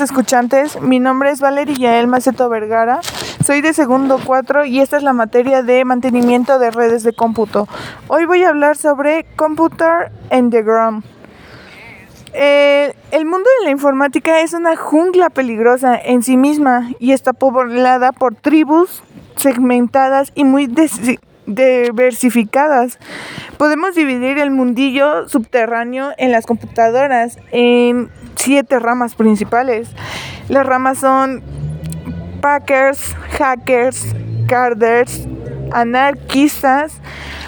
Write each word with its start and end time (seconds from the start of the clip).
escuchantes. 0.00 0.80
Mi 0.80 1.00
nombre 1.00 1.30
es 1.30 1.40
Valeria 1.40 1.76
Yael 1.76 2.06
Maceto 2.06 2.48
Vergara. 2.48 3.00
Soy 3.44 3.60
de 3.60 3.72
segundo 3.72 4.18
4 4.24 4.64
y 4.64 4.80
esta 4.80 4.96
es 4.96 5.02
la 5.02 5.12
materia 5.12 5.62
de 5.62 5.84
mantenimiento 5.84 6.58
de 6.58 6.70
redes 6.70 7.02
de 7.02 7.12
cómputo. 7.12 7.68
Hoy 8.08 8.24
voy 8.24 8.44
a 8.44 8.50
hablar 8.50 8.76
sobre 8.76 9.26
Computer 9.36 10.12
and 10.30 10.50
the 10.50 10.62
Gram. 10.62 11.02
Eh, 12.32 12.94
el 13.10 13.26
mundo 13.26 13.48
de 13.58 13.66
la 13.66 13.70
informática 13.70 14.40
es 14.40 14.54
una 14.54 14.76
jungla 14.76 15.28
peligrosa 15.28 15.96
en 15.96 16.22
sí 16.22 16.36
misma 16.36 16.90
y 16.98 17.12
está 17.12 17.32
poblada 17.32 18.12
por 18.12 18.34
tribus 18.34 19.02
segmentadas 19.36 20.32
y 20.34 20.44
muy 20.44 20.66
diversificadas. 21.46 22.98
Podemos 23.58 23.94
dividir 23.94 24.38
el 24.38 24.50
mundillo 24.50 25.28
subterráneo 25.28 26.12
en 26.18 26.32
las 26.32 26.46
computadoras 26.46 27.38
en 27.50 28.10
siete 28.36 28.78
ramas 28.78 29.14
principales. 29.14 29.88
Las 30.48 30.66
ramas 30.66 30.98
son 30.98 31.42
packers, 32.40 33.14
hackers, 33.38 34.14
carders, 34.46 35.26
anarquistas, 35.72 37.00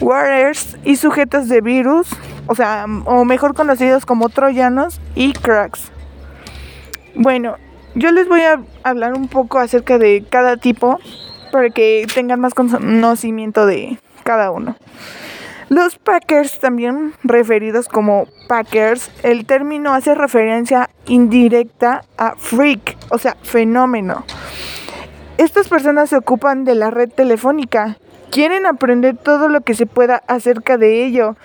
warriors 0.00 0.76
y 0.84 0.96
sujetos 0.96 1.48
de 1.48 1.60
virus, 1.60 2.08
o 2.46 2.54
sea, 2.54 2.86
o 3.04 3.24
mejor 3.24 3.54
conocidos 3.54 4.04
como 4.06 4.28
troyanos 4.28 5.00
y 5.14 5.32
cracks. 5.32 5.90
Bueno, 7.14 7.56
yo 7.94 8.12
les 8.12 8.28
voy 8.28 8.42
a 8.42 8.60
hablar 8.82 9.14
un 9.14 9.28
poco 9.28 9.58
acerca 9.58 9.98
de 9.98 10.24
cada 10.28 10.56
tipo 10.56 10.98
para 11.50 11.70
que 11.70 12.06
tengan 12.14 12.40
más 12.40 12.54
conocimiento 12.54 13.66
de 13.66 13.98
cada 14.24 14.50
uno. 14.50 14.76
Los 15.68 15.98
Packers, 15.98 16.58
también 16.58 17.14
referidos 17.22 17.86
como 17.86 18.26
Packers, 18.48 19.08
el 19.22 19.46
término 19.46 19.94
hace 19.94 20.16
referencia 20.16 20.90
indirecta 21.06 22.02
a 22.18 22.34
freak, 22.34 22.96
o 23.10 23.18
sea, 23.18 23.36
fenómeno. 23.42 24.24
Estas 25.38 25.68
personas 25.68 26.10
se 26.10 26.16
ocupan 26.16 26.64
de 26.64 26.74
la 26.74 26.90
red 26.90 27.08
telefónica, 27.08 27.98
quieren 28.32 28.66
aprender 28.66 29.16
todo 29.16 29.48
lo 29.48 29.60
que 29.60 29.74
se 29.74 29.86
pueda 29.86 30.22
acerca 30.26 30.76
de 30.76 31.04
ello, 31.04 31.36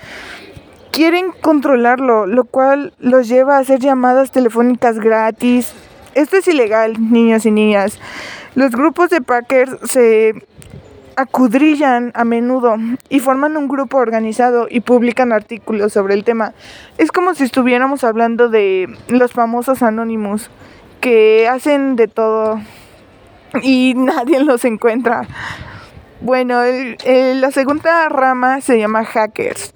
quieren 0.92 1.32
controlarlo, 1.42 2.26
lo 2.26 2.46
cual 2.46 2.94
los 3.00 3.28
lleva 3.28 3.58
a 3.58 3.60
hacer 3.60 3.80
llamadas 3.80 4.32
telefónicas 4.32 5.00
gratis. 5.00 5.74
Esto 6.16 6.38
es 6.38 6.48
ilegal, 6.48 6.96
niños 7.12 7.46
y 7.46 7.52
niñas. 7.52 8.00
Los 8.56 8.72
grupos 8.72 9.10
de 9.10 9.20
Packers 9.22 9.78
se 9.84 10.34
acudrillan 11.18 12.12
a 12.16 12.24
menudo 12.24 12.76
y 13.10 13.20
forman 13.20 13.58
un 13.58 13.68
grupo 13.68 13.98
organizado 13.98 14.68
y 14.70 14.80
publican 14.80 15.34
artículos 15.34 15.92
sobre 15.92 16.14
el 16.14 16.24
tema. 16.24 16.54
Es 16.98 17.12
como 17.12 17.34
si 17.34 17.44
estuviéramos 17.44 18.06
hablando 18.06 18.48
de 18.48 18.88
los 19.10 19.34
famosos 19.34 19.84
anónimos 19.84 20.50
que 21.02 21.50
hacen 21.50 21.98
de 21.98 22.08
todo 22.08 22.62
y 23.62 23.94
nadie 23.98 24.40
los 24.40 24.64
encuentra. 24.64 25.28
Bueno, 26.22 26.62
la 27.06 27.52
segunda 27.52 28.08
rama 28.08 28.62
se 28.62 28.80
llama 28.80 29.04
hackers. 29.04 29.74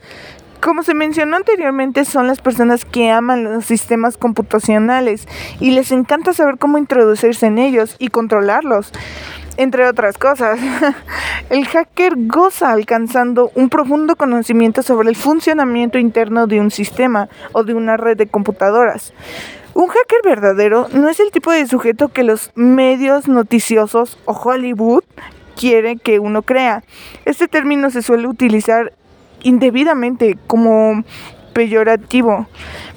Como 0.70 0.84
se 0.84 0.94
mencionó 0.94 1.36
anteriormente, 1.36 2.06
son 2.06 2.28
las 2.28 2.42
personas 2.42 2.86
que 2.86 3.10
aman 3.10 3.44
los 3.44 3.66
sistemas 3.66 4.18
computacionales 4.18 5.28
y 5.60 5.72
les 5.72 5.92
encanta 5.92 6.32
saber 6.32 6.60
cómo 6.60 6.78
introducirse 6.78 7.48
en 7.48 7.58
ellos 7.58 7.96
y 7.98 8.10
controlarlos 8.10 8.92
entre 9.58 9.88
otras 9.88 10.20
cosas. 10.20 10.60
El 11.50 11.66
hacker 11.66 12.14
goza 12.28 12.72
alcanzando 12.72 13.52
un 13.56 13.70
profundo 13.70 14.16
conocimiento 14.16 14.84
sobre 14.84 15.10
el 15.10 15.16
funcionamiento 15.16 15.98
interno 15.98 16.46
de 16.46 16.60
un 16.60 16.70
sistema 16.70 17.30
o 17.52 17.64
de 17.64 17.74
una 17.74 17.98
red 17.98 18.16
de 18.16 18.28
computadoras. 18.28 19.12
Un 19.74 19.88
hacker 19.88 20.20
verdadero 20.24 20.88
no 20.94 21.10
es 21.10 21.20
el 21.20 21.32
tipo 21.32 21.52
de 21.52 21.66
sujeto 21.66 22.10
que 22.10 22.22
los 22.22 22.52
medios 22.54 23.28
noticiosos 23.28 24.20
o 24.26 24.34
Hollywood 24.34 25.04
quieren 25.60 25.98
que 25.98 26.20
uno 26.20 26.44
crea. 26.44 26.84
Este 27.26 27.48
término 27.48 27.90
se 27.90 28.04
suele 28.04 28.28
utilizar 28.28 28.94
indebidamente 29.44 30.38
como 30.48 31.04
peyorativo, 31.54 32.48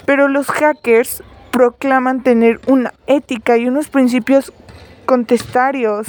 pero 0.07 0.29
los 0.29 0.47
hackers 0.49 1.23
proclaman 1.51 2.23
tener 2.23 2.61
una 2.67 2.95
ética 3.07 3.57
y 3.57 3.69
unos 3.69 3.89
principios 3.89 4.53
contestarios 5.07 6.09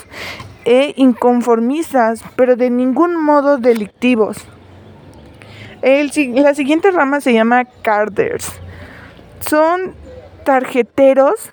e 0.66 0.94
inconformistas, 0.96 2.24
pero 2.36 2.56
de 2.56 2.70
ningún 2.70 3.16
modo 3.22 3.58
delictivos. 3.58 4.38
El, 5.82 6.12
la 6.36 6.56
siguiente 6.56 6.92
rama 6.92 7.20
se 7.20 7.34
llama 7.34 7.66
carders. 7.66 8.50
Son 9.42 9.94
tarjeteros. 10.46 11.52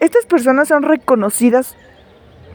Estas 0.00 0.26
personas 0.26 0.68
son 0.68 0.82
reconocidas 0.82 1.74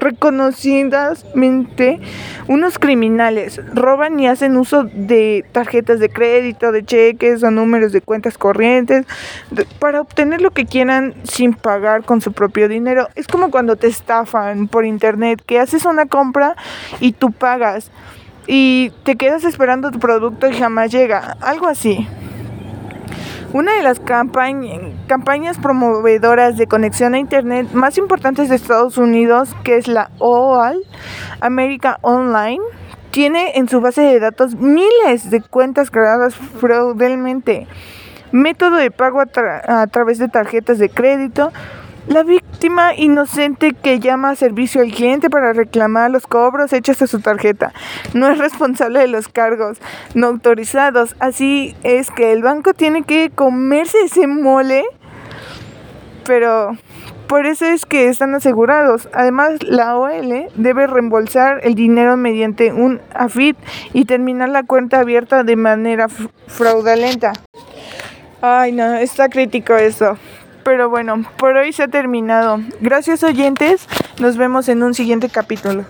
reconocidamente 0.01 2.00
unos 2.47 2.78
criminales 2.79 3.62
roban 3.73 4.19
y 4.19 4.28
hacen 4.28 4.57
uso 4.57 4.84
de 4.84 5.45
tarjetas 5.51 6.00
de 6.00 6.09
crédito, 6.09 6.72
de 6.72 6.84
cheques 6.84 7.44
o 7.44 7.51
números 7.51 7.94
de 7.94 8.01
cuentas 8.01 8.38
corrientes 8.38 9.06
para 9.79 10.01
obtener 10.01 10.41
lo 10.41 10.51
que 10.51 10.66
quieran 10.66 11.13
sin 11.23 11.53
pagar 11.53 12.03
con 12.03 12.19
su 12.19 12.34
propio 12.34 12.67
dinero. 12.67 13.07
Es 13.16 13.28
como 13.28 13.51
cuando 13.51 13.75
te 13.75 13.85
estafan 13.88 14.67
por 14.67 14.85
internet, 14.85 15.41
que 15.45 15.59
haces 15.59 15.85
una 15.85 16.07
compra 16.07 16.56
y 17.00 17.13
tú 17.13 17.31
pagas 17.31 17.91
y 18.47 18.91
te 19.03 19.16
quedas 19.16 19.44
esperando 19.44 19.91
tu 19.91 20.00
producto 20.00 20.47
y 20.47 20.53
jamás 20.57 20.91
llega, 20.91 21.38
algo 21.41 21.67
así. 21.67 22.07
Una 23.53 23.73
de 23.73 23.84
las 23.84 24.00
campañas 24.00 25.57
promovedoras 25.57 26.56
de 26.56 26.67
conexión 26.67 27.16
a 27.16 27.19
Internet 27.19 27.73
más 27.73 27.97
importantes 27.97 28.47
de 28.47 28.56
Estados 28.56 28.97
Unidos, 28.97 29.53
que 29.66 29.75
es 29.75 29.89
la 29.89 30.09
OAL, 30.19 30.81
America 31.41 31.97
Online, 32.01 32.61
tiene 33.11 33.57
en 33.57 33.67
su 33.67 33.81
base 33.81 34.03
de 34.03 34.22
datos 34.22 34.56
miles 34.56 35.29
de 35.29 35.41
cuentas 35.41 35.91
creadas 35.91 36.34
fraudulentamente, 36.34 37.67
método 38.31 38.78
de 38.78 38.90
pago 38.90 39.19
a 39.19 39.88
través 39.88 40.17
de 40.17 40.29
tarjetas 40.29 40.79
de 40.79 40.90
crédito, 40.90 41.51
la 42.07 42.23
víctima 42.23 42.95
inocente 42.95 43.73
que 43.73 44.00
llama 44.00 44.31
a 44.31 44.35
servicio 44.35 44.81
al 44.81 44.91
cliente 44.91 45.29
para 45.29 45.53
reclamar 45.53 46.12
los 46.12 46.25
cobros 46.25 46.73
hechos 46.73 47.01
a 47.01 47.07
su 47.07 47.19
tarjeta 47.19 47.73
no 48.13 48.28
es 48.28 48.38
responsable 48.38 49.00
de 49.00 49.07
los 49.07 49.28
cargos 49.28 49.78
no 50.13 50.28
autorizados. 50.28 51.16
Así 51.19 51.75
es 51.84 52.09
que 52.11 52.31
el 52.31 52.41
banco 52.41 52.73
tiene 52.73 53.03
que 53.03 53.29
comerse 53.29 53.97
ese 54.03 54.28
mole, 54.28 54.84
pero 56.25 56.75
por 57.28 57.45
eso 57.45 57.66
es 57.66 57.85
que 57.85 58.09
están 58.09 58.35
asegurados. 58.35 59.07
Además, 59.13 59.63
la 59.63 59.95
OL 59.95 60.47
debe 60.56 60.88
reembolsar 60.88 61.61
el 61.63 61.75
dinero 61.75 62.17
mediante 62.17 62.73
un 62.73 63.00
AFIT 63.13 63.56
y 63.94 64.06
terminar 64.06 64.50
la 64.50 64.63
cuenta 64.63 65.00
abierta 65.00 65.44
de 65.44 65.56
manera 65.56 66.07
fraudulenta. 66.47 67.34
Ay, 68.41 68.72
no, 68.72 68.95
está 68.95 69.29
crítico 69.29 69.75
eso. 69.75 70.17
Pero 70.63 70.89
bueno, 70.89 71.25
por 71.38 71.55
hoy 71.55 71.73
se 71.73 71.83
ha 71.83 71.88
terminado. 71.88 72.59
Gracias 72.81 73.23
oyentes, 73.23 73.88
nos 74.19 74.38
vemos 74.38 74.69
en 74.69 74.83
un 74.83 74.94
siguiente 74.94 75.29
capítulo. 75.29 75.85